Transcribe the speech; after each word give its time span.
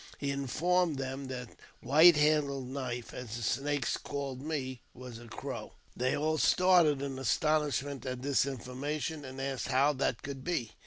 He 0.17 0.31
informed 0.31 0.97
them 0.97 1.25
that 1.25 1.49
White 1.81 2.15
handled 2.17 2.69
Knife 2.69 3.13
{as 3.13 3.35
the 3.35 3.43
Snakes 3.43 3.97
called 3.97 4.41
me) 4.41 4.81
was 4.95 5.19
a 5.19 5.27
Crow. 5.27 5.73
They 5.95 6.17
all 6.17 6.39
started 6.39 7.03
in 7.03 7.19
astonishment 7.19 8.03
at 8.07 8.23
this 8.23 8.47
information, 8.47 9.23
and 9.23 9.39
asked 9.39 9.67
how 9.67 9.93
that 9.93 10.23
could 10.23 10.43
be. 10.43 10.71